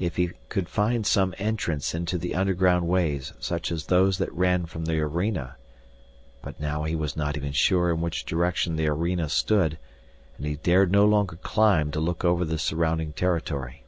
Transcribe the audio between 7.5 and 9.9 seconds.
sure in which direction the arena stood,